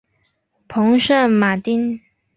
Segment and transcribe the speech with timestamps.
[0.67, 2.01] 蓬圣马丁。